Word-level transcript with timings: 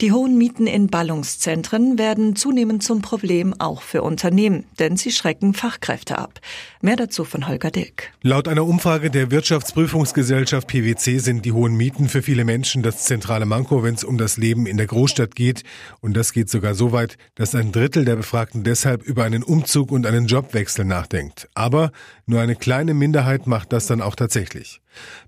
Die 0.00 0.12
hohen 0.12 0.38
Mieten 0.38 0.68
in 0.68 0.86
Ballungszentren 0.86 1.98
werden 1.98 2.36
zunehmend 2.36 2.84
zum 2.84 3.02
Problem 3.02 3.52
auch 3.58 3.82
für 3.82 4.02
Unternehmen, 4.02 4.64
denn 4.78 4.96
sie 4.96 5.10
schrecken 5.10 5.54
Fachkräfte 5.54 6.18
ab. 6.18 6.38
Mehr 6.80 6.94
dazu 6.94 7.24
von 7.24 7.48
Holger 7.48 7.72
Dilk. 7.72 8.12
Laut 8.22 8.46
einer 8.46 8.64
Umfrage 8.64 9.10
der 9.10 9.32
Wirtschaftsprüfungsgesellschaft 9.32 10.68
PwC 10.68 11.18
sind 11.18 11.44
die 11.44 11.50
hohen 11.50 11.76
Mieten 11.76 12.08
für 12.08 12.22
viele 12.22 12.44
Menschen 12.44 12.84
das 12.84 13.06
zentrale 13.06 13.44
Manko, 13.44 13.82
wenn 13.82 13.96
es 13.96 14.04
um 14.04 14.18
das 14.18 14.36
Leben 14.36 14.66
in 14.66 14.76
der 14.76 14.86
Großstadt 14.86 15.34
geht. 15.34 15.64
Und 16.00 16.16
das 16.16 16.32
geht 16.32 16.48
sogar 16.48 16.76
so 16.76 16.92
weit, 16.92 17.18
dass 17.34 17.56
ein 17.56 17.72
Drittel 17.72 18.04
der 18.04 18.14
Befragten 18.14 18.62
deshalb 18.62 19.02
über 19.02 19.24
einen 19.24 19.42
Umzug 19.42 19.90
und 19.90 20.06
einen 20.06 20.28
Jobwechsel 20.28 20.84
nachdenkt. 20.84 21.48
Aber 21.54 21.90
nur 22.24 22.40
eine 22.40 22.54
kleine 22.54 22.94
Minderheit 22.94 23.48
macht 23.48 23.72
das 23.72 23.88
dann 23.88 24.00
auch 24.00 24.14
tatsächlich. 24.14 24.80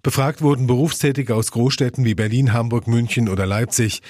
Befragt 0.02 0.42
wurden 0.42 0.66
Berufstätige 0.66 1.34
aus 1.34 1.50
Großstädten 1.52 2.04
wie 2.04 2.14
Berlin, 2.14 2.52
Hamburg, 2.52 2.86
München 2.86 3.28
oder 3.28 3.46
Leipzig. 3.46 4.00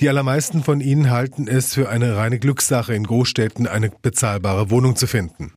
Die 0.00 0.05
allermeisten 0.08 0.62
von 0.62 0.80
ihnen 0.80 1.10
halten 1.10 1.48
es 1.48 1.74
für 1.74 1.88
eine 1.88 2.16
reine 2.16 2.38
Glückssache, 2.38 2.94
in 2.94 3.04
Großstädten 3.04 3.66
eine 3.66 3.90
bezahlbare 4.02 4.70
Wohnung 4.70 4.96
zu 4.96 5.06
finden. 5.06 5.52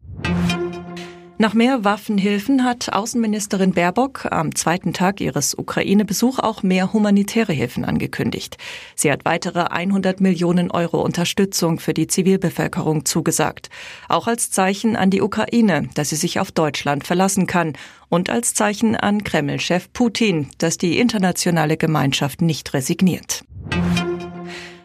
Nach 1.41 1.53
mehr 1.53 1.85
Waffenhilfen 1.85 2.65
hat 2.65 2.91
Außenministerin 2.91 3.71
Baerbock 3.71 4.27
am 4.29 4.53
zweiten 4.55 4.91
Tag 4.91 5.21
ihres 5.21 5.57
Ukraine-Besuchs 5.57 6.39
auch 6.39 6.63
mehr 6.63 6.91
humanitäre 6.91 7.53
Hilfen 7.53 7.85
angekündigt. 7.85 8.57
Sie 8.93 9.09
hat 9.09 9.23
weitere 9.23 9.61
100 9.61 10.19
Millionen 10.19 10.69
Euro 10.69 11.01
Unterstützung 11.01 11.79
für 11.79 11.93
die 11.93 12.07
Zivilbevölkerung 12.07 13.05
zugesagt. 13.05 13.69
Auch 14.09 14.27
als 14.27 14.51
Zeichen 14.51 14.97
an 14.97 15.11
die 15.11 15.21
Ukraine, 15.21 15.87
dass 15.95 16.09
sie 16.09 16.17
sich 16.17 16.41
auf 16.41 16.51
Deutschland 16.51 17.07
verlassen 17.07 17.47
kann. 17.47 17.71
Und 18.09 18.29
als 18.29 18.53
Zeichen 18.53 18.97
an 18.97 19.23
Kreml-Chef 19.23 19.93
Putin, 19.93 20.49
dass 20.57 20.77
die 20.77 20.99
internationale 20.99 21.77
Gemeinschaft 21.77 22.41
nicht 22.41 22.73
resigniert. 22.73 23.45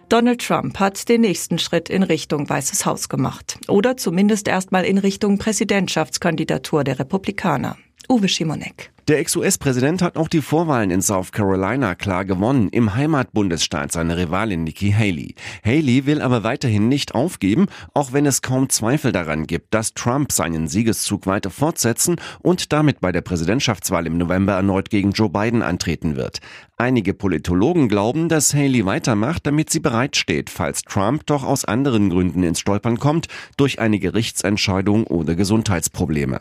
Donald 0.09 0.41
Trump 0.41 0.79
hat 0.79 1.09
den 1.09 1.23
nächsten 1.23 1.59
Schritt 1.59 1.91
in 1.91 2.03
Richtung 2.03 2.49
Weißes 2.49 2.87
Haus 2.87 3.09
gemacht. 3.09 3.59
Oder 3.69 3.97
zumindest 3.97 4.49
erstmal 4.49 4.85
in 4.85 4.99
Richtung 4.99 5.39
Präsidentschaftskandidatur 5.39 6.85
der 6.85 6.99
Republikaner. 6.99 7.77
Uwe 8.09 8.29
Schimonek. 8.29 8.94
Der 9.07 9.19
Ex-US-Präsident 9.19 10.01
hat 10.01 10.17
auch 10.17 10.29
die 10.29 10.41
Vorwahlen 10.41 10.91
in 10.91 11.03
South 11.03 11.31
Carolina 11.31 11.95
klar 11.95 12.25
gewonnen, 12.25 12.71
im 12.71 12.95
Heimatbundesstaat 12.95 13.93
seiner 13.93 14.17
Rivalin 14.17 14.65
Nikki 14.65 14.93
Haley. 14.93 15.35
Haley 15.63 16.07
will 16.07 16.23
aber 16.23 16.43
weiterhin 16.43 16.89
nicht 16.89 17.15
aufgeben, 17.15 17.67
auch 17.93 18.15
wenn 18.15 18.25
es 18.25 18.41
kaum 18.41 18.71
Zweifel 18.71 19.13
daran 19.13 19.47
gibt, 19.47 19.75
dass 19.75 19.93
Trump 19.93 20.33
seinen 20.33 20.69
Siegeszug 20.69 21.27
weiter 21.27 21.51
fortsetzen 21.51 22.17
und 22.41 22.73
damit 22.73 23.03
bei 23.03 23.13
der 23.13 23.21
Präsidentschaftswahl 23.21 24.07
im 24.07 24.17
November 24.17 24.55
erneut 24.55 24.89
gegen 24.89 25.11
Joe 25.11 25.29
Biden 25.29 25.61
antreten 25.61 26.17
wird. 26.17 26.39
Einige 26.79 27.13
Politologen 27.13 27.91
glauben, 27.91 28.31
dass 28.31 28.55
Haley 28.55 28.87
weitermacht, 28.87 29.47
damit 29.47 29.69
sie 29.69 29.81
bereitsteht, 29.81 30.49
falls 30.49 30.81
Trump 30.81 31.27
doch 31.27 31.45
aus 31.45 31.67
anderen 31.67 32.09
Gründen 32.09 32.43
ins 32.43 32.61
Stolpern 32.61 32.99
kommt, 32.99 33.27
durch 33.59 33.81
eine 33.81 33.99
Gerichtsentscheidung 33.99 35.07
oder 35.07 35.35
Gesundheitsprobleme. 35.35 36.41